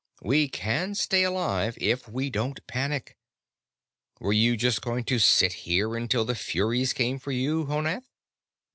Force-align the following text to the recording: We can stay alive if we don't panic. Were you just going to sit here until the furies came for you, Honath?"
We 0.23 0.47
can 0.49 0.95
stay 0.95 1.21
alive 1.21 1.77
if 1.79 2.09
we 2.09 2.31
don't 2.31 2.65
panic. 2.65 3.15
Were 4.19 4.33
you 4.33 4.57
just 4.57 4.81
going 4.81 5.03
to 5.03 5.19
sit 5.19 5.53
here 5.69 5.95
until 5.95 6.25
the 6.25 6.33
furies 6.33 6.91
came 6.91 7.19
for 7.19 7.29
you, 7.31 7.65
Honath?" 7.67 8.09